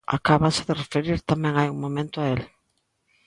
Acábanse 0.17 0.61
de 0.67 0.77
referir 0.83 1.17
tamén 1.29 1.53
hai 1.55 1.67
un 1.73 1.79
momento 1.85 2.17
a 2.19 2.25
el. 2.33 2.41